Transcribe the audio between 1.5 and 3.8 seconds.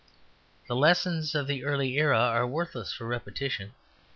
early era are worthless for repetition.